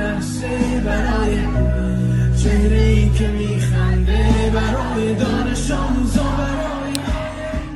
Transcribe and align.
I 0.00 0.20
say? 0.20 0.67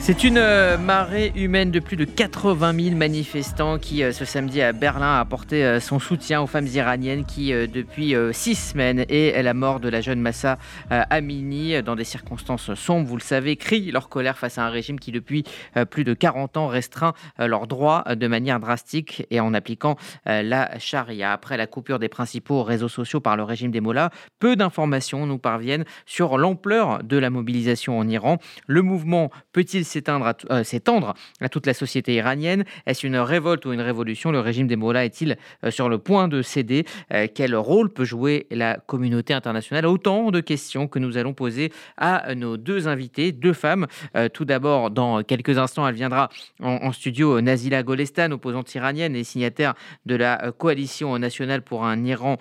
C'est 0.05 0.25
une 0.25 0.37
euh, 0.37 0.79
marée 0.79 1.31
humaine 1.37 1.71
de 1.71 1.79
plus 1.79 1.95
de 1.97 2.05
80 2.05 2.75
000 2.75 2.97
manifestants 2.97 3.79
qui, 3.79 4.03
euh, 4.03 4.11
ce 4.11 4.25
samedi 4.25 4.61
à 4.61 4.73
Berlin, 4.73 5.15
a 5.15 5.21
apporté 5.21 5.65
euh, 5.65 5.79
son 5.79 6.01
soutien 6.01 6.43
aux 6.43 6.49
femmes 6.49 6.67
iraniennes 6.67 7.25
qui, 7.25 7.53
depuis 7.53 8.17
six 8.33 8.57
semaines, 8.57 9.05
et 9.09 9.41
la 9.41 9.55
mort 9.55 9.79
de 9.79 9.89
la 9.89 10.01
jeune 10.01 10.21
Massa 10.21 10.59
Amini, 10.91 11.81
dans 11.85 11.95
des 11.95 12.03
circonstances 12.03 12.75
sombres, 12.75 13.07
vous 13.07 13.17
le 13.17 13.23
savez, 13.23 13.55
crient 13.55 13.93
leur 13.93 14.09
colère 14.09 14.39
face 14.39 14.59
à 14.59 14.67
un 14.67 14.71
régime 14.71 14.99
qui, 14.99 15.13
depuis 15.13 15.45
plus 15.91 16.03
de 16.03 16.15
40 16.15 16.57
ans, 16.57 16.67
restreint 16.67 17.13
leurs 17.39 17.69
droits 17.69 18.05
de 18.15 18.27
manière 18.27 18.59
drastique 18.59 19.27
et 19.31 19.39
en 19.39 19.55
appliquant 19.55 19.97
la 20.27 20.79
charia. 20.79 21.33
Après 21.33 21.57
la 21.57 21.67
coupure 21.67 21.99
des 21.99 22.09
principaux 22.09 22.63
réseaux 22.63 22.89
sociaux 22.89 23.21
par 23.21 23.37
le 23.37 23.45
régime 23.45 23.71
des 23.71 23.81
Mollahs, 23.81 24.11
peu 24.41 24.57
d'informations 24.57 25.27
nous 25.27 25.39
parviennent 25.39 25.85
sur 26.07 26.39
l'ampleur 26.39 27.03
de 27.05 27.17
la 27.17 27.31
mobilisation 27.31 27.99
en 27.99 28.09
Iran. 28.09 28.39
Le 28.67 28.83
mouvement 28.83 29.31
peut-il 29.53 29.85
euh, 29.97 30.65
s'étendre 30.65 31.15
à, 31.41 31.49
toute 31.49 31.67
la 31.67 31.75
société 31.75 32.15
iranienne 32.15 32.65
Est-ce 32.87 33.07
une 33.07 33.17
révolte 33.17 33.67
ou 33.67 33.73
une 33.73 33.81
révolution? 33.81 34.31
Le 34.31 34.41
régime 34.41 34.67
des 34.67 34.77
Mollahs 34.77 35.05
est-il 35.05 35.37
euh, 35.65 35.71
sur 35.71 35.89
le 35.89 35.99
point 35.99 36.29
de 36.29 36.43
céder? 36.43 36.85
Euh, 37.13 37.27
Quel 37.33 37.55
rôle 37.55 37.93
peut 37.93 38.05
jouer 38.05 38.47
la 38.51 38.77
communauté 38.77 39.35
internationale? 39.35 39.87
Autant 39.87 40.31
de 40.31 40.41
questions 40.41 40.89
que 40.89 40.99
nous 40.99 41.17
allons 41.17 41.35
poser 41.35 41.73
à 41.97 42.35
nos 42.35 42.57
deux 42.57 42.89
invités, 42.89 43.33
deux 43.33 43.53
femmes. 43.53 43.87
tout 44.33 44.45
d'abord, 44.45 44.91
dans 44.91 45.23
quelques 45.23 45.59
instants, 45.59 45.87
elle 45.87 45.95
viendra 45.95 46.29
en, 46.61 46.93
studio 46.93 47.41
Nazila 47.41 47.83
Golestan, 47.83 48.31
opposante 48.31 48.75
iranienne 48.75 49.17
et 49.17 49.25
signataire 49.25 49.75
de 50.07 50.15
la 50.15 50.53
coalition 50.57 51.19
nationale 51.19 51.63
pour 51.63 51.85
un 51.85 52.05
Iran 52.05 52.39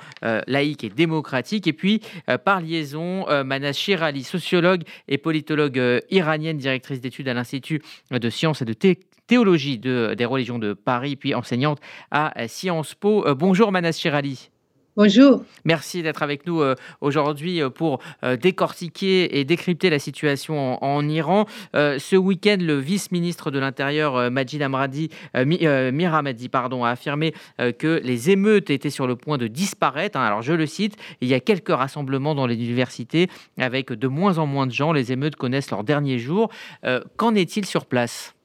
laïque 0.47 0.83
et 0.83 0.89
démocratique. 0.89 1.67
Et 1.67 1.73
puis, 1.73 2.01
par 2.43 2.61
liaison, 2.61 3.25
Manas 3.43 3.73
Shirali, 3.73 4.23
sociologue 4.23 4.83
et 5.07 5.17
politologue 5.17 6.01
iranienne, 6.09 6.57
directrice 6.57 7.01
d'études 7.01 7.27
à 7.27 7.33
l'Institut 7.41 7.81
de 8.11 8.29
sciences 8.29 8.61
et 8.61 8.65
de 8.65 8.75
théologie 9.27 9.79
des 9.79 10.25
religions 10.25 10.59
de 10.59 10.73
Paris, 10.73 11.15
puis 11.15 11.33
enseignante 11.33 11.79
à 12.11 12.47
Sciences 12.47 12.93
Po. 12.93 13.25
Euh, 13.25 13.33
bonjour 13.33 13.71
Manas 13.71 13.93
Chirali. 13.93 14.50
Bonjour. 14.97 15.45
Merci 15.63 16.03
d'être 16.03 16.21
avec 16.21 16.45
nous 16.45 16.59
euh, 16.59 16.75
aujourd'hui 16.99 17.61
euh, 17.61 17.69
pour 17.69 17.99
décortiquer 18.41 19.39
et 19.39 19.45
décrypter 19.45 19.89
la 19.89 19.99
situation 19.99 20.83
en, 20.83 21.07
Iran. 21.07 21.45
ce 21.73 22.15
week-end, 22.17 22.57
le 22.59 22.77
vice-ministre 22.77 23.51
de 23.51 23.59
l'Intérieur, 23.59 24.29
Majid 24.29 24.61
Amradi, 24.61 25.09
Miramadi, 25.33 26.49
pardon, 26.49 26.83
a 26.83 26.89
affirmé 26.89 27.33
que 27.57 28.01
les 28.03 28.29
émeutes 28.29 28.69
étaient 28.69 28.89
sur 28.89 29.07
le 29.07 29.15
point 29.15 29.37
de 29.37 29.47
disparaître. 29.47 30.17
Hein. 30.17 30.25
Alors, 30.25 30.41
je 30.41 30.53
le 30.53 30.65
cite, 30.65 30.95
il 31.21 31.27
y 31.27 31.33
a 31.33 31.39
quelques 31.39 31.69
rassemblements 31.69 32.35
dans 32.35 32.45
les 32.45 32.55
universités 32.55 33.29
avec 33.57 33.91
de 33.93 34.07
moins 34.07 34.37
en 34.37 34.45
moins 34.45 34.67
de 34.67 34.73
gens. 34.73 34.91
Les 34.91 35.11
émeutes 35.11 35.35
connaissent 35.35 35.71
leur 35.71 35.83
dernier 35.83 36.19
jour. 36.19 36.49
Qu'en 37.17 37.35
est-il 37.35 37.65
sur 37.65 37.85
place? 37.85 38.35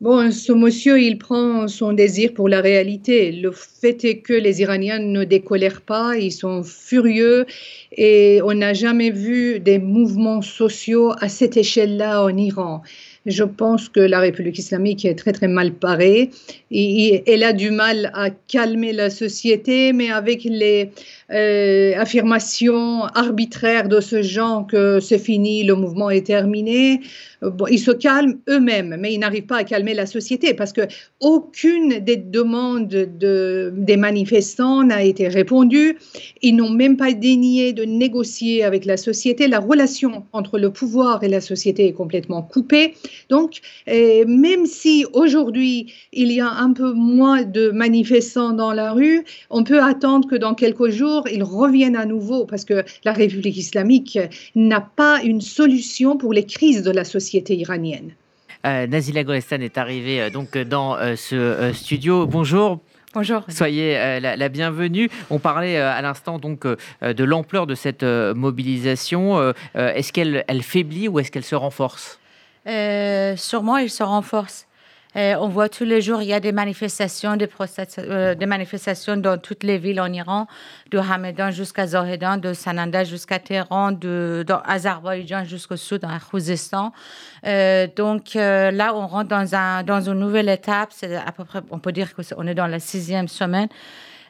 Bon, 0.00 0.30
ce 0.30 0.52
monsieur, 0.52 1.00
il 1.02 1.18
prend 1.18 1.66
son 1.66 1.92
désir 1.92 2.32
pour 2.32 2.48
la 2.48 2.60
réalité. 2.60 3.32
Le 3.32 3.50
fait 3.50 4.04
est 4.04 4.18
que 4.20 4.32
les 4.32 4.60
Iraniens 4.60 5.00
ne 5.00 5.24
décolèrent 5.24 5.80
pas, 5.82 6.16
ils 6.16 6.30
sont 6.30 6.62
furieux 6.62 7.46
et 7.90 8.40
on 8.44 8.54
n'a 8.54 8.74
jamais 8.74 9.10
vu 9.10 9.58
des 9.58 9.80
mouvements 9.80 10.40
sociaux 10.40 11.12
à 11.18 11.28
cette 11.28 11.56
échelle-là 11.56 12.22
en 12.22 12.36
Iran. 12.36 12.82
Je 13.26 13.44
pense 13.44 13.88
que 13.88 14.00
la 14.00 14.20
République 14.20 14.58
islamique 14.58 15.04
est 15.04 15.14
très 15.14 15.32
très 15.32 15.48
mal 15.48 15.72
parée. 15.72 16.30
Elle 16.70 17.44
a 17.44 17.52
du 17.52 17.70
mal 17.70 18.10
à 18.14 18.30
calmer 18.30 18.92
la 18.92 19.10
société, 19.10 19.92
mais 19.92 20.10
avec 20.10 20.44
les 20.44 20.90
euh, 21.30 21.92
affirmations 21.96 23.04
arbitraires 23.04 23.88
de 23.88 24.00
ce 24.00 24.22
genre 24.22 24.66
que 24.66 25.00
c'est 25.00 25.18
fini, 25.18 25.64
le 25.64 25.74
mouvement 25.74 26.10
est 26.10 26.26
terminé, 26.26 27.00
ils 27.70 27.78
se 27.78 27.90
calment 27.90 28.38
eux-mêmes, 28.48 28.96
mais 28.98 29.14
ils 29.14 29.18
n'arrivent 29.18 29.46
pas 29.46 29.58
à 29.58 29.64
calmer 29.64 29.94
la 29.94 30.06
société 30.06 30.54
parce 30.54 30.72
que 30.72 30.82
aucune 31.20 32.00
des 32.00 32.16
demandes 32.16 32.88
de, 32.88 33.72
des 33.76 33.96
manifestants 33.96 34.82
n'a 34.84 35.02
été 35.02 35.28
répondue. 35.28 35.98
Ils 36.42 36.56
n'ont 36.56 36.70
même 36.70 36.96
pas 36.96 37.12
dénié 37.12 37.72
de 37.72 37.84
négocier 37.84 38.64
avec 38.64 38.84
la 38.84 38.96
société. 38.96 39.46
La 39.46 39.60
relation 39.60 40.24
entre 40.32 40.58
le 40.58 40.70
pouvoir 40.70 41.22
et 41.22 41.28
la 41.28 41.40
société 41.40 41.86
est 41.86 41.92
complètement 41.92 42.42
coupée. 42.42 42.94
Donc, 43.28 43.60
euh, 43.88 44.24
même 44.26 44.66
si 44.66 45.06
aujourd'hui 45.12 45.92
il 46.12 46.32
y 46.32 46.40
a 46.40 46.50
un 46.50 46.72
peu 46.72 46.92
moins 46.92 47.42
de 47.42 47.70
manifestants 47.70 48.52
dans 48.52 48.72
la 48.72 48.92
rue, 48.92 49.24
on 49.50 49.64
peut 49.64 49.82
attendre 49.82 50.28
que 50.28 50.36
dans 50.36 50.54
quelques 50.54 50.90
jours 50.90 51.24
ils 51.30 51.42
reviennent 51.42 51.96
à 51.96 52.06
nouveau 52.06 52.44
parce 52.44 52.64
que 52.64 52.84
la 53.04 53.12
République 53.12 53.56
islamique 53.56 54.18
n'a 54.54 54.80
pas 54.80 55.20
une 55.22 55.40
solution 55.40 56.16
pour 56.16 56.32
les 56.32 56.44
crises 56.44 56.82
de 56.82 56.90
la 56.90 57.04
société 57.04 57.56
iranienne. 57.56 58.12
Euh, 58.66 58.86
Nazila 58.86 59.24
Golestan 59.24 59.60
est 59.60 59.78
arrivée 59.78 60.20
euh, 60.20 60.30
donc 60.30 60.56
dans 60.58 60.96
euh, 60.96 61.14
ce 61.16 61.70
studio. 61.72 62.26
Bonjour. 62.26 62.80
Bonjour. 63.14 63.44
Soyez 63.48 64.20
la, 64.20 64.48
bienvenue. 64.48 65.08
On 65.30 65.38
parlait 65.38 65.78
à 65.78 66.00
l'instant 66.02 66.38
donc 66.38 66.66
de 66.66 67.24
l'ampleur 67.24 67.66
de 67.66 67.74
cette 67.74 68.02
mobilisation. 68.04 69.54
est-ce 69.74 70.12
qu'elle 70.12 70.44
elle 70.46 70.62
faiblit 70.62 71.08
ou 71.08 71.18
est-ce 71.18 71.32
qu'elle 71.32 71.42
se 71.42 71.54
renforce? 71.54 72.17
Sûrement, 73.36 73.78
elle 73.78 73.90
se 73.90 74.02
renforce. 74.02 74.68
Euh, 75.16 75.34
on 75.40 75.48
voit 75.48 75.68
tous 75.68 75.84
les 75.84 76.02
jours, 76.02 76.20
il 76.20 76.28
y 76.28 76.34
a 76.34 76.40
des 76.40 76.52
manifestations, 76.52 77.36
des, 77.36 77.48
euh, 77.98 78.46
manifestations 78.46 79.16
dans 79.16 79.38
toutes 79.38 79.64
les 79.64 79.78
villes 79.78 80.00
en 80.00 80.12
Iran, 80.12 80.46
de 80.90 80.98
Hamadan 80.98 81.50
jusqu'à 81.50 81.86
Zohedan, 81.86 82.36
de 82.36 82.52
Sananda 82.52 83.04
jusqu'à 83.04 83.38
Téhéran, 83.38 83.92
de, 83.92 84.44
Azerbaïdjan 84.64 85.44
jusqu'au 85.44 85.76
sud, 85.76 86.02
dans 86.02 86.18
Khouzestan. 86.18 86.92
Euh, 87.46 87.86
donc 87.96 88.34
là, 88.34 88.94
on 88.94 89.06
rentre 89.06 89.28
dans, 89.28 89.54
un, 89.54 89.82
dans 89.82 90.00
une 90.02 90.18
nouvelle 90.18 90.50
étape. 90.50 90.90
À 91.02 91.32
on 91.70 91.78
peut 91.78 91.92
dire 91.92 92.10
qu'on 92.14 92.46
est 92.46 92.54
dans 92.54 92.66
la 92.66 92.80
sixième 92.80 93.28
semaine. 93.28 93.68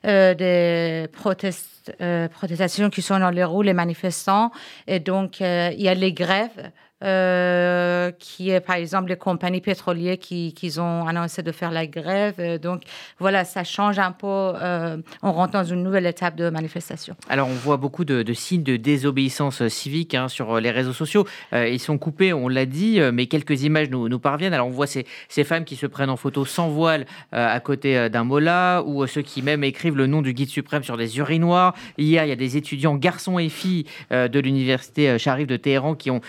des 0.05 1.09
protestations 1.13 2.89
qui 2.89 3.03
sont 3.03 3.19
dans 3.19 3.31
les 3.31 3.45
roues, 3.45 3.63
les 3.63 3.75
manifestants. 3.75 4.53
Et 4.87 5.01
donc, 5.01 5.41
il 5.41 5.83
y 5.83 5.89
a 5.89 5.95
les 5.95 6.13
grèves. 6.13 6.71
Euh, 7.05 8.11
qui 8.19 8.51
est 8.51 8.59
par 8.59 8.75
exemple 8.75 9.11
les 9.11 9.17
compagnies 9.17 9.61
pétrolières 9.61 10.19
qui, 10.19 10.53
qui, 10.53 10.81
ont 10.81 11.07
annoncé 11.07 11.45
de 11.45 11.53
faire 11.53 11.71
la 11.71 11.87
grève. 11.87 12.35
Euh, 12.41 12.59
donc 12.59 12.83
voilà, 13.21 13.45
ça 13.45 13.63
change 13.63 14.01
un 14.01 14.11
peu. 14.11 14.27
Euh, 14.27 14.97
on 15.23 15.31
rentre 15.31 15.53
dans 15.53 15.63
une 15.63 15.85
nouvelle 15.85 16.07
étape 16.07 16.35
de 16.35 16.51
manifestation. 16.51 17.15
Alors 17.29 17.47
on 17.47 17.55
voit 17.55 17.77
beaucoup 17.77 18.05
de, 18.05 18.25
signes 18.33 18.65
de 18.65 18.77
désobéissance 18.77 19.69
civique 19.69 20.17
hein, 20.17 20.27
sur 20.27 20.59
les 20.59 20.73
réseaux 20.73 20.93
sociaux. 20.93 21.25
ils 21.53 21.79
sont 21.79 21.99
coupés, 21.99 22.33
on 22.33 22.49
l'a 22.49 22.67
dit, 22.67 23.01
mais 23.13 23.27
quelques 23.27 23.63
images 23.63 23.91
nous, 23.91 24.19
parviennent. 24.19 24.55
Alors 24.55 24.67
on 24.67 24.71
voit 24.71 24.89
ces, 24.89 25.07
ces, 25.29 25.45
femmes 25.45 25.65
qui 25.65 25.77
se 25.77 25.87
prennent 25.87 26.11
en 26.11 26.17
photo 26.17 26.45
sans 26.45 26.69
voile 26.69 27.07
à 27.31 27.61
côté 27.61 28.11
d'un 28.11 28.25
mola 28.25 28.83
ou 28.85 29.07
ceux 29.07 29.23
qui 29.23 29.43
même 29.43 29.63
écrivent 29.63 29.97
le 29.97 30.07
nom 30.09 30.21
du 30.21 30.33
guide 30.33 30.49
suprême 30.49 30.83
sur 30.83 30.97
des 30.97 31.19
urinoirs. 31.19 31.75
Hier, 31.97 32.25
il 32.25 32.29
y 32.29 32.33
a 32.33 32.37
des 32.37 32.57
étudiants 32.57 32.97
garçons 32.97 33.39
et 33.39 33.49
filles 33.49 33.85
de 34.11 34.41
l'université 34.41 35.17
Sharif 35.19 35.47
de 35.47 35.57
Téhéran 35.57 35.95
qui 35.95 36.11
ont 36.11 36.21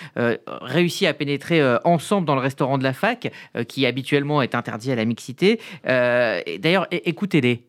réussi 0.61 1.05
à 1.07 1.13
pénétrer 1.13 1.61
euh, 1.61 1.77
ensemble 1.83 2.25
dans 2.27 2.35
le 2.35 2.41
restaurant 2.41 2.77
de 2.77 2.83
la 2.83 2.93
fac, 2.93 3.31
euh, 3.55 3.63
qui 3.63 3.85
habituellement 3.85 4.41
est 4.41 4.55
interdit 4.55 4.91
à 4.91 4.95
la 4.95 5.05
mixité. 5.05 5.59
Euh, 5.87 6.41
d'ailleurs, 6.59 6.87
écoutez-les. 6.91 7.65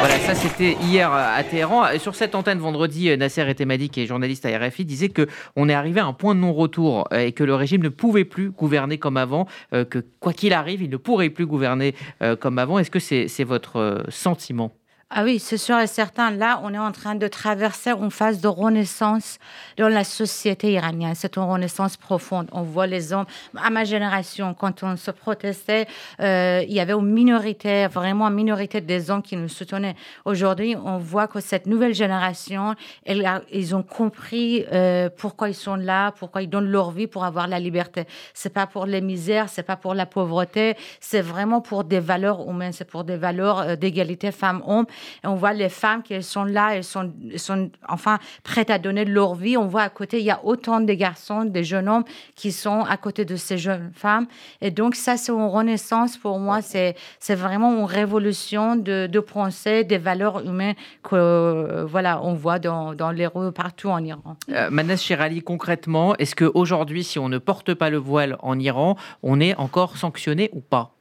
Voilà, 0.00 0.18
ça 0.18 0.34
c'était 0.34 0.76
hier 0.82 1.10
à 1.10 1.42
Téhéran. 1.42 1.98
Sur 1.98 2.14
cette 2.14 2.34
antenne 2.34 2.58
vendredi, 2.58 3.16
Nasser 3.16 3.48
Etemadi, 3.48 3.88
qui 3.88 4.02
est 4.02 4.06
journaliste 4.06 4.44
à 4.44 4.58
RFI, 4.58 4.84
disait 4.84 5.08
que 5.08 5.26
on 5.56 5.68
est 5.68 5.74
arrivé 5.74 6.00
à 6.00 6.04
un 6.04 6.12
point 6.12 6.34
de 6.34 6.40
non-retour 6.40 7.08
et 7.10 7.32
que 7.32 7.42
le 7.42 7.54
régime 7.54 7.82
ne 7.82 7.88
pouvait 7.88 8.26
plus 8.26 8.50
gouverner 8.50 8.98
comme 8.98 9.16
avant, 9.16 9.46
que 9.72 10.04
quoi 10.20 10.34
qu'il 10.34 10.52
arrive, 10.52 10.82
il 10.82 10.90
ne 10.90 10.98
pourrait 10.98 11.30
plus 11.30 11.46
gouverner 11.46 11.94
comme 12.40 12.58
avant. 12.58 12.78
Est-ce 12.78 12.90
que 12.90 12.98
c'est 12.98 13.44
votre 13.44 14.04
sentiment? 14.10 14.72
Ah 15.16 15.22
oui, 15.22 15.38
c'est 15.38 15.58
sûr 15.58 15.78
et 15.78 15.86
certain. 15.86 16.32
Là, 16.32 16.60
on 16.64 16.74
est 16.74 16.78
en 16.78 16.90
train 16.90 17.14
de 17.14 17.28
traverser 17.28 17.90
une 17.90 18.10
phase 18.10 18.40
de 18.40 18.48
renaissance 18.48 19.38
dans 19.78 19.88
la 19.88 20.02
société 20.02 20.72
iranienne. 20.72 21.14
C'est 21.14 21.36
une 21.36 21.44
renaissance 21.44 21.96
profonde. 21.96 22.48
On 22.50 22.62
voit 22.62 22.88
les 22.88 23.12
hommes. 23.12 23.26
À 23.56 23.70
ma 23.70 23.84
génération, 23.84 24.54
quand 24.54 24.82
on 24.82 24.96
se 24.96 25.12
protestait, 25.12 25.86
euh, 26.18 26.64
il 26.66 26.74
y 26.74 26.80
avait 26.80 26.94
une 26.94 27.12
minorité, 27.12 27.86
vraiment 27.86 28.26
une 28.26 28.34
minorité 28.34 28.80
des 28.80 29.08
hommes 29.08 29.22
qui 29.22 29.36
nous 29.36 29.48
soutenaient. 29.48 29.94
Aujourd'hui, 30.24 30.74
on 30.84 30.98
voit 30.98 31.28
que 31.28 31.38
cette 31.38 31.66
nouvelle 31.66 31.94
génération, 31.94 32.74
ils 33.06 33.76
ont 33.76 33.84
compris 33.84 34.64
euh, 34.72 35.10
pourquoi 35.16 35.48
ils 35.48 35.54
sont 35.54 35.76
là, 35.76 36.10
pourquoi 36.10 36.42
ils 36.42 36.50
donnent 36.50 36.72
leur 36.72 36.90
vie 36.90 37.06
pour 37.06 37.24
avoir 37.24 37.46
la 37.46 37.60
liberté. 37.60 38.04
C'est 38.32 38.52
pas 38.52 38.66
pour 38.66 38.84
les 38.84 39.00
misères, 39.00 39.48
c'est 39.48 39.62
pas 39.62 39.76
pour 39.76 39.94
la 39.94 40.06
pauvreté, 40.06 40.76
c'est 40.98 41.20
vraiment 41.20 41.60
pour 41.60 41.84
des 41.84 42.00
valeurs 42.00 42.40
humaines, 42.50 42.72
c'est 42.72 42.84
pour 42.84 43.04
des 43.04 43.16
valeurs 43.16 43.60
euh, 43.60 43.76
d'égalité 43.76 44.32
femmes-hommes 44.32 44.86
Et 45.22 45.26
on 45.26 45.34
voit 45.34 45.52
les 45.52 45.68
femmes 45.68 46.02
qui 46.02 46.22
sont 46.22 46.44
là, 46.44 46.74
elles 46.76 46.84
sont, 46.84 47.12
sont 47.36 47.70
enfin 47.88 48.18
prêtes 48.42 48.70
à 48.70 48.78
donner 48.78 49.04
leur 49.04 49.34
vie. 49.34 49.56
On 49.56 49.66
voit 49.66 49.82
à 49.82 49.88
côté, 49.88 50.18
il 50.18 50.24
y 50.24 50.30
a 50.30 50.40
autant 50.44 50.80
de 50.80 50.92
garçons, 50.92 51.44
des 51.44 51.64
jeunes 51.64 51.88
hommes 51.88 52.04
qui 52.34 52.52
sont 52.52 52.82
à 52.82 52.96
côté 52.96 53.24
de 53.24 53.36
ces 53.36 53.58
jeunes 53.58 53.90
femmes. 53.94 54.26
Et 54.60 54.70
donc 54.70 54.94
ça, 54.94 55.16
c'est 55.16 55.32
une 55.32 55.46
renaissance 55.46 56.16
pour 56.16 56.38
moi. 56.38 56.60
C'est 56.62 56.94
vraiment 57.34 57.72
une 57.76 57.84
révolution 57.84 58.76
de, 58.76 59.06
de 59.06 59.20
pensée, 59.20 59.84
des 59.84 59.98
valeurs 59.98 60.44
humaines 60.44 60.74
que 61.02 61.84
voilà, 61.88 62.22
on 62.22 62.34
voit 62.34 62.58
dans, 62.58 62.94
dans 62.94 63.10
les 63.10 63.26
rues 63.26 63.52
partout 63.52 63.88
en 63.88 64.02
Iran. 64.04 64.36
Euh, 64.50 64.70
Manas 64.70 64.96
Shirali, 64.96 65.42
concrètement, 65.42 66.16
est-ce 66.16 66.34
qu'aujourd'hui, 66.34 67.04
si 67.04 67.18
on 67.18 67.28
ne 67.28 67.38
porte 67.38 67.74
pas 67.74 67.90
le 67.90 67.98
voile 67.98 68.36
en 68.40 68.58
Iran, 68.58 68.96
on 69.22 69.40
est 69.40 69.54
encore 69.56 69.96
sanctionné 69.96 70.50
ou 70.52 70.60
pas? 70.60 70.94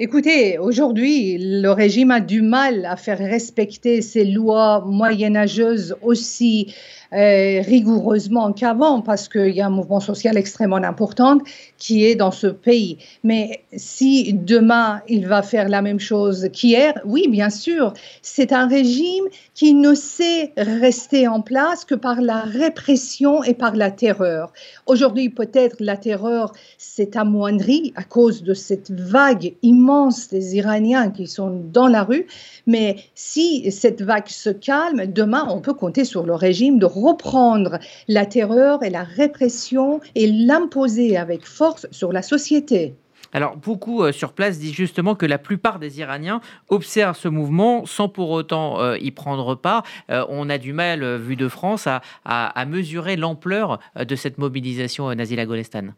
Écoutez, 0.00 0.58
aujourd'hui, 0.58 1.38
le 1.38 1.68
régime 1.70 2.10
a 2.10 2.18
du 2.18 2.42
mal 2.42 2.84
à 2.84 2.96
faire 2.96 3.18
respecter 3.18 4.02
ces 4.02 4.24
lois 4.24 4.84
moyenâgeuses 4.84 5.94
aussi 6.02 6.74
rigoureusement 7.14 8.52
qu'avant 8.52 9.00
parce 9.00 9.28
qu'il 9.28 9.50
y 9.50 9.60
a 9.60 9.66
un 9.66 9.70
mouvement 9.70 10.00
social 10.00 10.36
extrêmement 10.36 10.76
important 10.76 11.38
qui 11.78 12.04
est 12.04 12.16
dans 12.16 12.32
ce 12.32 12.48
pays. 12.48 12.98
Mais 13.22 13.60
si 13.76 14.32
demain 14.32 15.00
il 15.08 15.26
va 15.26 15.42
faire 15.42 15.68
la 15.68 15.80
même 15.80 16.00
chose 16.00 16.48
qu'hier, 16.52 16.94
oui, 17.04 17.28
bien 17.28 17.50
sûr, 17.50 17.92
c'est 18.22 18.52
un 18.52 18.66
régime 18.66 19.24
qui 19.54 19.74
ne 19.74 19.94
sait 19.94 20.52
rester 20.56 21.28
en 21.28 21.40
place 21.40 21.84
que 21.84 21.94
par 21.94 22.20
la 22.20 22.40
répression 22.40 23.44
et 23.44 23.54
par 23.54 23.76
la 23.76 23.90
terreur. 23.90 24.52
Aujourd'hui, 24.86 25.28
peut-être 25.28 25.76
la 25.80 25.96
terreur 25.96 26.52
s'est 26.78 27.16
amoindrie 27.16 27.92
à 27.96 28.02
cause 28.02 28.42
de 28.42 28.54
cette 28.54 28.90
vague 28.90 29.54
immense 29.62 30.28
des 30.28 30.56
Iraniens 30.56 31.10
qui 31.10 31.26
sont 31.26 31.62
dans 31.72 31.86
la 31.86 32.02
rue, 32.02 32.26
mais 32.66 32.96
si 33.14 33.70
cette 33.70 34.02
vague 34.02 34.28
se 34.28 34.50
calme, 34.50 35.06
demain 35.06 35.46
on 35.48 35.60
peut 35.60 35.74
compter 35.74 36.04
sur 36.04 36.24
le 36.24 36.34
régime 36.34 36.78
de 36.78 36.86
reprendre 37.04 37.78
la 38.08 38.26
terreur 38.26 38.82
et 38.82 38.90
la 38.90 39.04
répression 39.04 40.00
et 40.14 40.26
l'imposer 40.26 41.16
avec 41.16 41.46
force 41.46 41.86
sur 41.90 42.12
la 42.12 42.22
société. 42.22 42.94
Alors, 43.34 43.56
beaucoup 43.56 44.04
euh, 44.04 44.12
sur 44.12 44.32
place 44.32 44.58
disent 44.60 44.74
justement 44.74 45.16
que 45.16 45.26
la 45.26 45.38
plupart 45.38 45.80
des 45.80 45.98
Iraniens 45.98 46.40
observent 46.68 47.16
ce 47.16 47.26
mouvement 47.26 47.84
sans 47.84 48.08
pour 48.08 48.30
autant 48.30 48.80
euh, 48.80 48.96
y 48.98 49.10
prendre 49.10 49.56
part. 49.56 49.82
Euh, 50.10 50.24
on 50.28 50.48
a 50.48 50.56
du 50.56 50.72
mal, 50.72 51.16
vu 51.16 51.34
de 51.34 51.48
France, 51.48 51.88
à, 52.24 52.64
mesurer 52.66 53.16
l'ampleur 53.16 53.80
de 53.96 54.16
cette 54.16 54.38
mobilisation 54.38 55.12
Nazila 55.12 55.44
Golestan. 55.44 55.88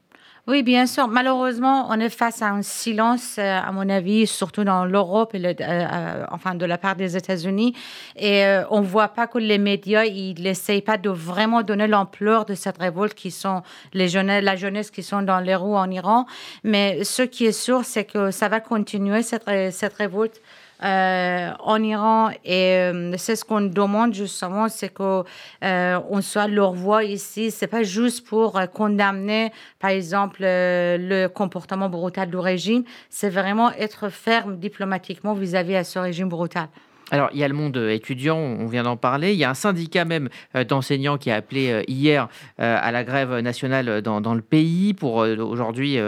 Oui, 0.48 0.62
bien 0.62 0.86
sûr. 0.86 1.08
Malheureusement, 1.08 1.88
on 1.90 1.98
est 1.98 2.08
face 2.08 2.40
à 2.40 2.50
un 2.50 2.62
silence, 2.62 3.34
euh, 3.36 3.58
à 3.58 3.72
mon 3.72 3.88
avis, 3.88 4.28
surtout 4.28 4.62
dans 4.62 4.84
l'Europe 4.84 5.34
et 5.34 5.44
euh, 5.44 5.54
euh, 5.60 6.24
enfin 6.30 6.54
de 6.54 6.64
la 6.64 6.78
part 6.78 6.94
des 6.94 7.16
États-Unis. 7.16 7.74
Et 8.14 8.44
on 8.70 8.80
ne 8.80 8.86
voit 8.86 9.08
pas 9.08 9.26
que 9.26 9.38
les 9.38 9.58
médias, 9.58 10.04
ils 10.04 10.40
n'essayent 10.40 10.82
pas 10.82 10.98
de 10.98 11.10
vraiment 11.10 11.62
donner 11.62 11.88
l'ampleur 11.88 12.44
de 12.44 12.54
cette 12.54 12.78
révolte 12.78 13.14
qui 13.14 13.32
sont 13.32 13.62
les 13.92 14.06
jeunes, 14.08 14.28
la 14.28 14.54
jeunesse 14.54 14.92
qui 14.92 15.02
sont 15.02 15.22
dans 15.22 15.40
les 15.40 15.56
roues 15.56 15.74
en 15.74 15.90
Iran. 15.90 16.26
Mais 16.62 17.02
ce 17.02 17.22
qui 17.22 17.46
est 17.46 17.50
sûr, 17.50 17.84
c'est 17.84 18.04
que 18.04 18.30
ça 18.30 18.48
va 18.48 18.60
continuer 18.60 19.22
cette, 19.22 19.50
cette 19.72 19.94
révolte. 19.94 20.40
Euh, 20.82 21.52
en 21.60 21.82
Iran. 21.82 22.30
Et 22.44 22.74
euh, 22.74 23.14
c'est 23.16 23.34
ce 23.34 23.44
qu'on 23.44 23.62
demande 23.62 24.12
justement, 24.12 24.68
c'est 24.68 24.90
qu'on 24.90 25.24
euh, 25.64 26.00
on 26.10 26.20
soit 26.20 26.48
leur 26.48 26.72
voix 26.72 27.02
ici. 27.04 27.50
C'est 27.50 27.66
pas 27.66 27.82
juste 27.82 28.26
pour 28.26 28.60
condamner, 28.74 29.52
par 29.78 29.90
exemple, 29.90 30.40
le 30.42 31.28
comportement 31.28 31.88
brutal 31.88 32.28
du 32.28 32.36
régime. 32.36 32.84
C'est 33.08 33.30
vraiment 33.30 33.72
être 33.72 34.10
ferme 34.10 34.58
diplomatiquement 34.58 35.32
vis-à-vis 35.32 35.72
-vis 35.72 35.78
à 35.78 35.84
ce 35.84 35.98
régime 35.98 36.28
brutal. 36.28 36.68
Alors, 37.12 37.30
il 37.32 37.38
y 37.38 37.44
a 37.44 37.48
le 37.48 37.54
monde 37.54 37.76
euh, 37.76 37.90
étudiant, 37.90 38.36
on 38.36 38.66
vient 38.66 38.82
d'en 38.82 38.96
parler. 38.96 39.32
Il 39.32 39.38
y 39.38 39.44
a 39.44 39.50
un 39.50 39.54
syndicat 39.54 40.04
même 40.04 40.28
euh, 40.56 40.64
d'enseignants 40.64 41.18
qui 41.18 41.30
a 41.30 41.36
appelé 41.36 41.70
euh, 41.70 41.82
hier 41.86 42.28
à 42.58 42.90
la 42.90 43.04
grève 43.04 43.38
nationale 43.38 44.02
dans, 44.02 44.34
le 44.34 44.40
pays 44.40 44.94
pour 44.94 45.16
aujourd'hui 45.16 45.98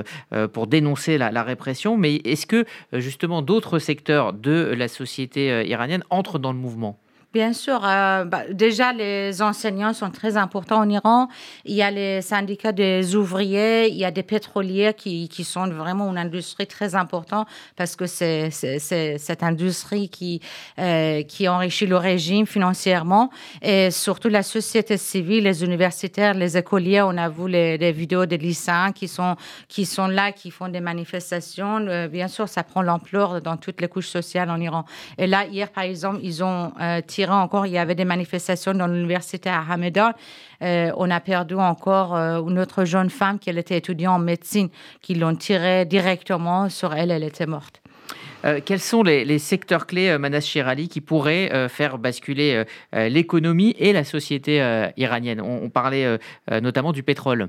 pour 0.52 0.66
dénoncer 0.66 1.18
la, 1.18 1.30
la 1.30 1.42
répression. 1.42 1.96
Mais 1.96 2.16
est-ce 2.16 2.46
que 2.46 2.64
justement 2.92 3.42
d'autres 3.42 3.78
secteurs 3.78 4.32
de 4.32 4.74
la 4.76 4.88
société 4.88 5.66
iranienne 5.68 6.04
entrent 6.10 6.38
dans 6.38 6.52
le 6.52 6.58
mouvement? 6.58 6.98
Bien 7.34 7.52
sûr. 7.52 7.84
Euh, 7.84 8.24
bah, 8.24 8.44
déjà, 8.50 8.94
les 8.94 9.42
enseignants 9.42 9.92
sont 9.92 10.10
très 10.10 10.38
importants 10.38 10.78
en 10.78 10.88
Iran. 10.88 11.28
Il 11.66 11.74
y 11.74 11.82
a 11.82 11.90
les 11.90 12.22
syndicats 12.22 12.72
des 12.72 13.16
ouvriers, 13.16 13.88
il 13.88 13.96
y 13.96 14.06
a 14.06 14.10
des 14.10 14.22
pétroliers 14.22 14.94
qui, 14.96 15.28
qui 15.28 15.44
sont 15.44 15.66
vraiment 15.66 16.10
une 16.10 16.16
industrie 16.16 16.66
très 16.66 16.94
importante 16.94 17.46
parce 17.76 17.96
que 17.96 18.06
c'est 18.06 18.48
cette 18.50 19.42
industrie 19.42 20.08
qui, 20.08 20.40
euh, 20.78 21.22
qui 21.22 21.46
enrichit 21.48 21.86
le 21.86 21.98
régime 21.98 22.46
financièrement 22.46 23.30
et 23.60 23.90
surtout 23.90 24.30
la 24.30 24.42
société 24.42 24.96
civile, 24.96 25.44
les 25.44 25.62
universitaires, 25.62 26.32
les 26.32 26.56
écoliers. 26.56 27.02
On 27.02 27.18
a 27.18 27.28
vu 27.28 27.46
les, 27.46 27.92
vidéos 27.92 28.24
des 28.24 28.38
lycéens 28.38 28.92
qui 28.92 29.06
sont, 29.06 29.36
qui 29.68 29.84
sont 29.84 30.06
là, 30.06 30.32
qui 30.32 30.50
font 30.50 30.68
des 30.68 30.80
manifestations. 30.80 31.76
Euh, 31.88 32.08
bien 32.08 32.28
sûr, 32.28 32.48
ça 32.48 32.62
prend 32.62 32.80
l'ampleur 32.80 33.42
dans 33.42 33.58
toutes 33.58 33.82
les 33.82 33.88
couches 33.88 34.08
sociales 34.08 34.48
en 34.48 34.58
Iran. 34.58 34.86
Et 35.18 35.26
là, 35.26 35.44
hier, 35.44 35.70
par 35.70 35.84
exemple, 35.84 36.20
ils 36.22 36.42
ont 36.42 36.72
encore, 37.26 37.66
il 37.66 37.72
y 37.72 37.78
avait 37.78 37.94
des 37.94 38.04
manifestations 38.04 38.74
dans 38.74 38.86
l'université 38.86 39.48
à 39.48 39.62
Hamedan. 39.68 40.12
Euh, 40.62 40.90
on 40.96 41.10
a 41.10 41.20
perdu 41.20 41.54
encore 41.54 42.16
euh, 42.16 42.40
une 42.42 42.58
autre 42.58 42.84
jeune 42.84 43.10
femme 43.10 43.38
qui 43.38 43.50
était 43.50 43.76
étudiante 43.76 44.16
en 44.16 44.18
médecine, 44.18 44.68
qui 45.02 45.14
l'ont 45.14 45.34
tirée 45.34 45.84
directement 45.84 46.68
sur 46.68 46.94
elle, 46.94 47.10
elle 47.10 47.24
était 47.24 47.46
morte. 47.46 47.80
Euh, 48.44 48.60
quels 48.64 48.80
sont 48.80 49.02
les, 49.02 49.38
secteurs 49.38 49.86
clés, 49.86 50.16
Manas 50.18 50.42
Shirali, 50.42 50.88
qui 50.88 51.00
pourraient 51.00 51.68
faire 51.68 51.98
basculer 51.98 52.64
l'économie 52.92 53.74
et 53.78 53.92
la 53.92 54.04
société 54.04 54.62
iranienne? 54.96 55.40
On, 55.40 55.68
parlait 55.68 56.18
notamment 56.50 56.92
du 56.92 57.02
pétrole. 57.02 57.48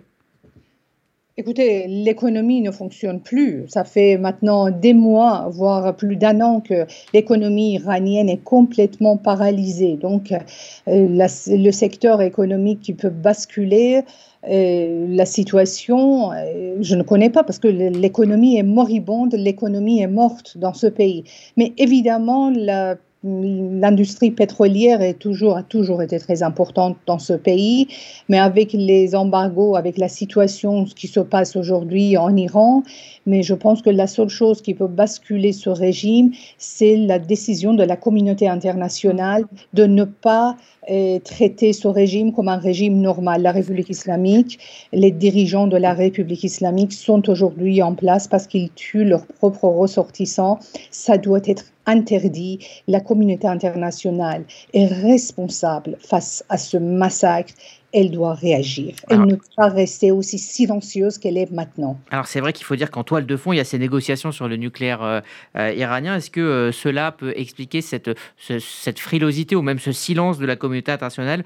Écoutez, 1.40 1.88
l'économie 1.88 2.60
ne 2.60 2.70
fonctionne 2.70 3.22
plus. 3.22 3.64
Ça 3.70 3.86
fait 3.86 4.18
maintenant 4.18 4.70
des 4.70 4.94
mois, 4.94 5.48
voire 5.50 5.96
plus 5.96 6.18
d'un 6.18 6.42
an 6.42 6.60
que 6.60 6.86
l'économie 7.14 7.76
iranienne 7.76 8.28
est 8.28 8.44
complètement 8.44 9.16
paralysée. 9.16 9.96
Donc, 9.96 10.34
euh, 10.34 11.08
le 11.48 11.72
secteur 11.72 12.22
économique 12.22 12.82
qui 12.82 12.94
peut 12.94 13.10
basculer, 13.10 14.02
euh, 14.50 15.08
la 15.10 15.26
situation, 15.26 16.34
euh, 16.34 16.76
je 16.82 16.96
ne 16.96 17.04
connais 17.04 17.30
pas 17.30 17.46
parce 17.46 17.60
que 17.60 17.70
l'économie 17.70 18.58
est 18.58 18.64
moribonde, 18.64 19.34
l'économie 19.34 20.02
est 20.02 20.08
morte 20.08 20.58
dans 20.58 20.74
ce 20.74 20.88
pays. 20.88 21.24
Mais 21.56 21.72
évidemment, 21.78 22.52
la 22.54 22.98
l'industrie 23.24 24.32
pétrolière 24.32 25.02
a 25.02 25.14
toujours 25.14 26.02
été 26.02 26.20
très 26.20 26.42
importante 26.42 26.98
dans 27.06 27.20
ce 27.20 27.34
pays, 27.34 27.88
mais 28.30 28.40
avec 28.40 28.72
les 28.72 29.14
embargos, 29.14 29.76
avec 29.76 29.98
la 29.98 30.08
situation 30.08 30.86
qui 30.86 31.08
se 31.08 31.20
passe 31.20 31.58
aujourd'hui 31.58 32.16
en 32.16 32.36
Iran, 32.38 32.84
mais 33.26 33.44
je 33.44 33.54
pense 33.54 33.82
que 33.82 33.90
la 33.90 34.08
seule 34.08 34.30
chose 34.30 34.62
qui 34.62 34.74
peut 34.74 34.88
basculer 34.88 35.52
ce 35.52 35.70
régime, 35.70 36.32
c'est 36.58 36.96
la 36.96 37.20
décision 37.20 37.74
de 37.74 37.84
la 37.84 37.98
communauté 37.98 38.48
internationale 38.48 39.46
de 39.74 39.86
ne 39.86 40.06
pas 40.06 40.56
euh, 40.90 41.20
traiter 41.20 41.74
ce 41.74 41.88
régime 41.88 42.34
comme 42.34 42.48
un 42.48 42.58
régime 42.58 43.02
normal. 43.02 43.42
La 43.42 43.52
République 43.52 43.90
islamique, 43.90 44.60
les 44.94 45.12
dirigeants 45.12 45.68
de 45.68 45.78
la 45.78 45.94
République 45.94 46.44
islamique 46.44 46.94
sont 46.94 47.30
aujourd'hui 47.30 47.82
en 47.84 47.94
place 47.94 48.28
parce 48.28 48.48
qu'ils 48.48 48.72
tuent 48.72 49.06
leurs 49.06 49.26
propres 49.26 49.68
ressortissants. 49.68 50.58
Ça 50.90 51.18
doit 51.18 51.42
être 51.46 51.66
interdit. 51.86 52.60
La 52.88 53.00
communauté 53.00 53.48
internationale 53.48 54.46
est 54.74 54.88
responsable 54.88 55.98
face 56.00 56.44
à 56.50 56.58
ce 56.58 56.78
massacre 56.78 57.54
elle 57.92 58.12
doit 58.12 58.34
réagir. 58.34 58.96
Elle 59.10 59.22
ne 59.22 59.36
peut 59.36 59.48
pas 59.56 59.68
rester 59.68 60.12
aussi 60.12 60.38
silencieuse 60.38 61.18
qu'elle 61.18 61.38
est 61.38 61.52
maintenant. 61.52 62.00
Alors 62.12 62.28
c'est 62.28 62.40
vrai 62.40 62.54
qu'il 62.54 62.66
faut 62.66 62.76
dire 62.76 62.92
qu'en 62.92 63.04
toile 63.04 63.26
de 63.26 63.36
fond, 63.36 63.52
il 63.52 63.58
y 63.58 63.60
a 63.60 63.64
ces 63.64 63.80
négociations 63.80 64.32
sur 64.32 64.48
le 64.48 64.58
nucléaire 64.58 65.02
euh, 65.02 65.22
euh, 65.58 65.74
iranien. 65.74 66.16
Est-ce 66.16 66.30
que 66.30 66.40
euh, 66.40 66.72
cela 66.72 67.12
peut 67.12 67.34
expliquer 67.36 67.82
cette, 67.82 68.12
cette 68.38 69.00
frilosité 69.00 69.56
ou 69.56 69.62
même 69.64 69.80
ce 69.80 69.92
silence 69.92 70.38
de 70.38 70.46
la 70.46 70.56
communauté 70.56 70.92
internationale 70.92 71.44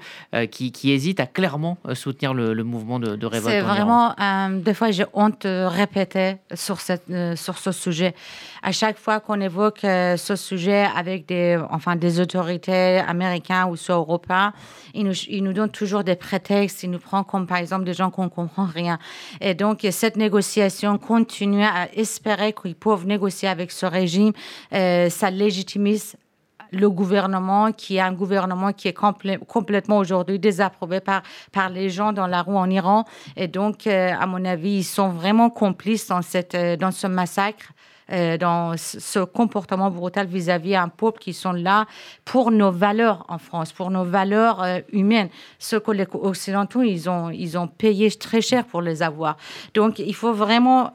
qui, 0.50 0.72
qui, 0.72 0.92
hésite 0.92 1.20
à 1.20 1.26
clairement 1.26 1.78
soutenir 1.94 2.34
le, 2.34 2.62
mouvement 2.62 2.98
de, 2.98 3.16
de 3.16 3.26
révolte 3.26 3.54
C'est 3.54 3.60
vraiment, 3.60 4.14
des 4.50 4.74
fois 4.74 4.90
j'ai 4.90 5.04
honte 5.12 5.46
de 5.46 5.64
répéter 5.64 6.36
sur, 6.54 6.80
cette, 6.80 7.04
sur 7.36 7.58
ce 7.58 7.72
sujet. 7.72 8.14
À 8.62 8.72
chaque 8.72 8.98
fois 8.98 9.20
qu'on 9.20 9.40
évoque 9.40 9.80
ce 9.80 10.36
sujet 10.36 10.86
avec 10.96 11.26
des, 11.26 11.58
enfin, 11.70 11.96
des 11.96 12.20
autorités 12.20 12.98
américaines 12.98 13.66
ou 13.70 13.76
soit 13.76 13.96
européens, 13.96 14.52
ils 14.94 15.04
nous, 15.04 15.14
ils 15.28 15.42
nous 15.42 15.52
donnent 15.52 15.70
toujours 15.70 16.04
des 16.04 16.16
ils 16.82 16.90
nous 16.90 16.98
prennent 16.98 17.24
comme 17.24 17.46
par 17.46 17.58
exemple 17.58 17.84
des 17.84 17.94
gens 17.94 18.10
qu'on 18.10 18.24
ne 18.24 18.28
comprend 18.28 18.66
rien. 18.66 18.98
Et 19.40 19.54
donc, 19.54 19.86
cette 19.90 20.16
négociation, 20.16 20.98
continue 20.98 21.64
à 21.64 21.92
espérer 21.94 22.52
qu'ils 22.52 22.74
peuvent 22.74 23.06
négocier 23.06 23.48
avec 23.48 23.70
ce 23.70 23.86
régime, 23.86 24.32
euh, 24.72 25.10
ça 25.10 25.30
légitimise 25.30 26.16
le 26.74 26.90
gouvernement, 26.90 27.72
qui 27.72 27.96
est 27.96 28.00
un 28.00 28.12
gouvernement 28.12 28.72
qui 28.72 28.88
est 28.88 28.96
complètement 29.46 29.98
aujourd'hui 29.98 30.38
désapprouvé 30.38 31.00
par, 31.00 31.22
par 31.52 31.68
les 31.70 31.88
gens 31.88 32.12
dans 32.12 32.26
la 32.26 32.42
rue 32.42 32.56
en 32.56 32.68
Iran. 32.68 33.04
Et 33.36 33.48
donc, 33.48 33.86
euh, 33.86 34.10
à 34.18 34.26
mon 34.26 34.44
avis, 34.44 34.78
ils 34.78 34.84
sont 34.84 35.10
vraiment 35.10 35.50
complices 35.50 36.08
dans, 36.08 36.22
cette, 36.22 36.54
euh, 36.54 36.76
dans 36.76 36.90
ce 36.90 37.06
massacre. 37.06 37.72
Dans 38.08 38.76
ce 38.76 39.24
comportement 39.24 39.90
brutal 39.90 40.26
vis-à-vis 40.26 40.76
un 40.76 40.88
peuple 40.88 41.18
qui 41.18 41.32
sont 41.32 41.52
là 41.52 41.86
pour 42.24 42.50
nos 42.50 42.70
valeurs 42.70 43.24
en 43.28 43.38
France, 43.38 43.72
pour 43.72 43.90
nos 43.90 44.04
valeurs 44.04 44.64
humaines. 44.92 45.28
Ce 45.58 45.76
que 45.76 45.90
les 45.90 46.06
Occidentaux, 46.12 46.82
ils 46.82 47.08
ont, 47.08 47.30
ils 47.30 47.56
ont 47.56 47.66
payé 47.66 48.10
très 48.10 48.40
cher 48.40 48.66
pour 48.66 48.82
les 48.82 49.02
avoir. 49.02 49.36
Donc, 49.72 49.98
il 49.98 50.14
faut 50.14 50.34
vraiment 50.34 50.92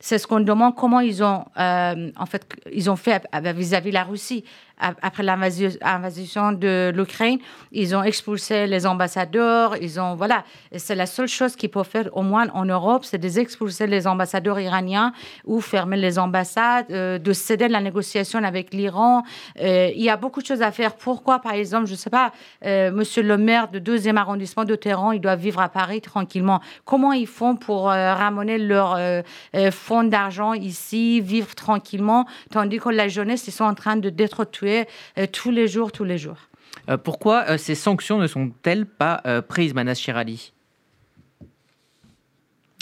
c'est 0.00 0.18
ce 0.18 0.26
qu'on 0.26 0.40
demande 0.40 0.74
comment 0.74 1.00
ils 1.00 1.22
ont, 1.22 1.44
en 1.56 2.26
fait, 2.26 2.46
ils 2.72 2.90
ont 2.90 2.96
fait 2.96 3.26
vis-à-vis 3.54 3.90
de 3.90 3.94
la 3.94 4.04
Russie 4.04 4.44
après 4.80 5.22
l'invasion 5.22 6.52
de 6.52 6.92
l'Ukraine, 6.94 7.38
ils 7.72 7.94
ont 7.94 8.02
expulsé 8.02 8.66
les 8.66 8.86
ambassadeurs, 8.86 9.76
ils 9.80 10.00
ont, 10.00 10.14
voilà, 10.14 10.44
c'est 10.76 10.94
la 10.94 11.06
seule 11.06 11.28
chose 11.28 11.56
qu'ils 11.56 11.70
peuvent 11.70 11.88
faire, 11.88 12.08
au 12.16 12.22
moins 12.22 12.48
en 12.54 12.64
Europe, 12.64 13.04
c'est 13.04 13.18
d'expulser 13.18 13.86
les 13.86 14.06
ambassadeurs 14.06 14.58
iraniens 14.58 15.12
ou 15.44 15.60
fermer 15.60 15.96
les 15.96 16.18
ambassades, 16.18 16.86
euh, 16.90 17.18
de 17.18 17.32
céder 17.32 17.68
la 17.68 17.80
négociation 17.80 18.42
avec 18.42 18.72
l'Iran. 18.72 19.22
Euh, 19.60 19.90
il 19.94 20.02
y 20.02 20.10
a 20.10 20.16
beaucoup 20.16 20.40
de 20.40 20.46
choses 20.46 20.62
à 20.62 20.72
faire. 20.72 20.94
Pourquoi, 20.94 21.38
par 21.40 21.52
exemple, 21.52 21.86
je 21.86 21.92
ne 21.92 21.96
sais 21.96 22.10
pas, 22.10 22.32
euh, 22.64 22.90
monsieur 22.90 23.22
le 23.22 23.36
maire 23.36 23.68
de 23.68 23.78
deuxième 23.78 24.16
arrondissement 24.16 24.64
de 24.64 24.74
Téhéran, 24.74 25.12
il 25.12 25.20
doit 25.20 25.36
vivre 25.36 25.60
à 25.60 25.68
Paris 25.68 26.00
tranquillement. 26.00 26.60
Comment 26.84 27.12
ils 27.12 27.26
font 27.26 27.56
pour 27.56 27.84
ramener 27.86 28.58
leur 28.58 28.98
d'argent 30.04 30.54
ici, 30.54 31.20
vivre 31.20 31.54
tranquillement, 31.54 32.26
tandis 32.50 32.78
que 32.78 32.88
la 32.88 33.08
jeunesse, 33.08 33.46
ils 33.48 33.52
sont 33.52 33.64
en 33.64 33.74
train 33.74 33.96
de 33.96 34.10
d'être 34.10 34.44
tués 34.44 34.86
euh, 35.18 35.26
tous 35.30 35.50
les 35.50 35.68
jours, 35.68 35.92
tous 35.92 36.04
les 36.04 36.18
jours. 36.18 36.38
Euh, 36.88 36.96
pourquoi 36.96 37.44
euh, 37.48 37.58
ces 37.58 37.74
sanctions 37.74 38.18
ne 38.18 38.26
sont-elles 38.26 38.86
pas 38.86 39.22
prises, 39.48 39.74
Manas 39.74 39.96
Shirali? 39.96 40.52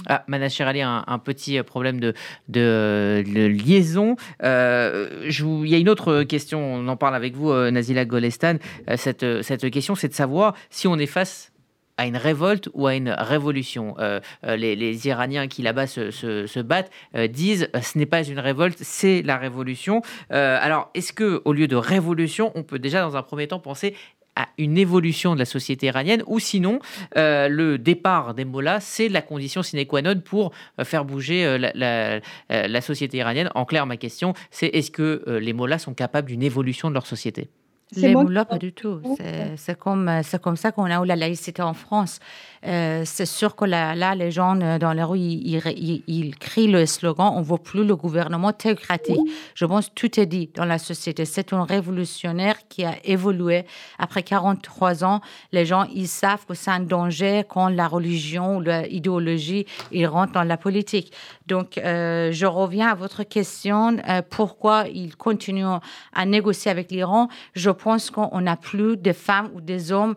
Ah, 0.06 0.24
Manas 0.28 0.50
Shirali 0.50 0.80
a 0.80 1.04
un, 1.06 1.18
petit 1.18 1.60
problème 1.62 1.98
de, 1.98 2.14
de, 2.48 3.22
liaison. 3.46 4.16
il 4.40 5.68
y 5.68 5.74
a 5.74 5.78
une 5.78 5.88
autre 5.88 6.22
question, 6.22 6.60
on 6.60 6.88
en 6.88 6.96
parle 6.96 7.16
avec 7.16 7.34
vous, 7.34 7.52
Nazila 7.70 8.04
Golestan. 8.04 8.56
cette, 8.96 9.42
cette 9.42 9.70
question, 9.70 9.96
c'est 9.96 10.08
de 10.08 10.14
savoir 10.14 10.54
si 10.70 10.86
on 10.86 10.96
est 10.98 11.06
face 11.06 11.52
à 11.98 12.06
une 12.06 12.16
révolte 12.16 12.70
ou 12.72 12.86
à 12.86 12.94
une 12.94 13.10
révolution. 13.10 13.94
Euh, 13.98 14.20
euh, 14.46 14.56
les, 14.56 15.06
Iraniens 15.06 15.48
qui 15.48 15.62
là-bas 15.62 15.86
se, 15.86 16.60
battent 16.62 16.90
euh, 17.14 17.26
disent 17.26 17.68
ce 17.82 17.98
n'est 17.98 18.06
pas 18.06 18.22
une 18.22 18.38
révolte, 18.38 18.78
c'est 18.80 19.22
la 19.22 19.36
révolution. 19.36 20.00
alors, 20.30 20.90
est-ce 20.94 21.12
que 21.12 21.42
au 21.44 21.52
lieu 21.52 21.66
de 21.66 21.76
révolution, 21.76 22.52
on 22.54 22.62
peut 22.62 22.78
déjà 22.78 23.02
dans 23.02 23.16
un 23.16 23.22
premier 23.22 23.48
temps 23.48 23.58
penser 23.58 23.94
à 24.36 24.46
une 24.56 24.78
évolution 24.78 25.34
de 25.34 25.40
la 25.40 25.44
société 25.44 25.86
iranienne, 25.86 26.22
ou 26.26 26.38
sinon 26.38 26.78
le 27.16 27.76
départ 27.76 28.34
des 28.34 28.44
mollahs, 28.44 28.80
c'est 28.80 29.08
la 29.08 29.20
condition 29.20 29.64
sine 29.64 29.84
qua 29.84 30.00
non 30.00 30.20
pour 30.20 30.52
faire 30.84 31.04
bouger 31.04 31.58
la, 31.58 32.20
la, 32.48 32.80
société 32.80 33.18
iranienne? 33.18 33.50
En 33.56 33.64
clair, 33.64 33.84
ma 33.86 33.96
question, 33.96 34.34
c'est 34.52 34.68
est-ce 34.68 34.92
que 34.92 35.24
les 35.40 35.52
mollahs 35.52 35.80
sont 35.80 35.94
capables 35.94 36.28
d'une 36.28 36.44
évolution 36.44 36.88
de 36.88 36.94
leur 36.94 37.06
société? 37.06 37.48
Les 37.96 38.14
moulins, 38.14 38.44
pas 38.44 38.58
du 38.58 38.72
tout. 38.72 39.00
C'est 39.56 39.78
comme, 39.78 40.10
comme 40.42 40.56
ça 40.56 40.72
qu'on 40.72 40.84
a 40.84 41.02
eu 41.02 41.06
la 41.06 41.16
laïcité 41.16 41.62
en 41.62 41.74
France. 41.74 42.20
Euh, 42.66 43.02
c'est 43.04 43.26
sûr 43.26 43.54
que 43.54 43.64
là, 43.64 43.94
là, 43.94 44.14
les 44.14 44.30
gens 44.30 44.60
euh, 44.60 44.78
dans 44.78 44.92
les 44.92 45.02
rues, 45.02 45.18
ils, 45.18 46.02
ils, 46.06 46.34
crient 46.36 46.66
le 46.66 46.86
slogan 46.86 47.30
on 47.34 47.40
ne 47.40 47.44
veut 47.44 47.58
plus 47.58 47.84
le 47.84 47.94
gouvernement 47.94 48.52
théocratique. 48.52 49.20
Je 49.54 49.64
pense 49.64 49.88
que 49.88 49.94
tout 49.94 50.20
est 50.20 50.26
dit 50.26 50.50
dans 50.54 50.64
la 50.64 50.78
société. 50.78 51.24
C'est 51.24 51.52
un 51.52 51.64
révolutionnaire 51.64 52.56
qui 52.68 52.84
a 52.84 52.94
évolué. 53.04 53.64
Après 53.98 54.22
43 54.22 55.04
ans, 55.04 55.20
les 55.52 55.66
gens, 55.66 55.86
ils 55.94 56.08
savent 56.08 56.44
que 56.46 56.54
c'est 56.54 56.70
un 56.70 56.80
danger 56.80 57.44
quand 57.48 57.68
la 57.68 57.86
religion 57.86 58.56
ou 58.56 58.60
l'idéologie, 58.60 59.66
ils 59.92 60.06
rentrent 60.06 60.32
dans 60.32 60.42
la 60.42 60.56
politique. 60.56 61.12
Donc, 61.46 61.78
euh, 61.78 62.32
je 62.32 62.46
reviens 62.46 62.88
à 62.88 62.94
votre 62.94 63.22
question. 63.22 63.96
pourquoi 64.30 64.86
ils 64.92 65.16
continuent 65.16 65.78
à 66.12 66.26
négocier 66.26 66.70
avec 66.70 66.90
l'Iran 66.90 67.28
Je 67.54 67.70
pense 67.78 68.10
qu'on 68.10 68.40
n'a 68.40 68.56
plus 68.56 68.96
de 68.96 69.12
femmes 69.12 69.50
ou 69.54 69.60
des 69.60 69.92
hommes 69.92 70.14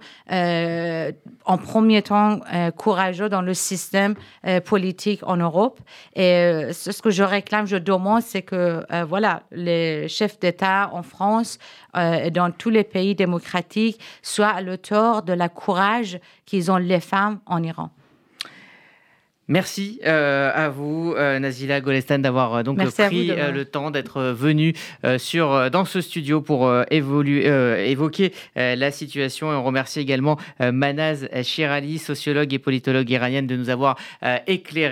en 1.46 1.58
premier 1.58 2.02
temps 2.02 2.40
euh, 2.54 2.72
courageux 2.72 3.30
dans 3.30 3.42
le 3.42 3.54
système 3.54 4.16
euh, 4.46 4.60
politique 4.62 5.22
en 5.24 5.38
Europe. 5.38 5.80
Et 6.16 6.24
euh, 6.24 6.74
ce 6.74 7.02
que 7.02 7.10
je 7.10 7.24
réclame, 7.24 7.66
je 7.66 7.78
demande, 7.78 8.22
c'est 8.22 8.42
que 8.42 8.84
voilà, 9.08 9.44
les 9.52 10.08
chefs 10.08 10.40
d'État 10.40 10.90
en 10.94 11.04
France 11.04 11.58
et 11.98 12.32
dans 12.32 12.52
tous 12.52 12.70
les 12.70 12.84
pays 12.84 13.16
démocratiques 13.16 14.00
soient 14.22 14.48
à 14.48 14.62
l'auteur 14.62 15.24
de 15.24 15.34
la 15.34 15.50
courage 15.50 16.20
qu'ils 16.46 16.72
ont 16.72 16.78
les 16.78 17.00
femmes 17.00 17.40
en 17.46 17.62
Iran. 17.64 17.90
Merci 19.52 20.00
euh, 20.06 20.50
à 20.56 20.70
vous, 20.70 21.14
euh, 21.18 21.38
Nazila 21.38 21.82
Golestan, 21.82 22.20
d'avoir 22.20 22.56
euh, 22.56 22.64
donc 22.64 22.78
pris 22.78 23.28
le 23.28 23.64
temps 23.66 23.92
d'être 23.92 24.22
venu 24.32 24.74
sur 25.18 25.70
dans 25.70 25.84
ce 25.84 26.00
studio 26.00 26.40
pour 26.40 26.72
évoluer, 26.90 27.48
évoquer 27.90 28.32
la 28.56 28.92
situation. 28.92 29.52
Et 29.52 29.56
on 29.56 29.64
remercie 29.64 30.00
également 30.00 30.38
Manaz 30.60 31.28
Shirali, 31.44 31.98
sociologue 31.98 32.54
et 32.54 32.60
politologue 32.60 33.10
iranienne, 33.10 33.46
de 33.46 33.58
nous 33.58 33.70
avoir 33.70 33.98
éclairé. 34.48 34.90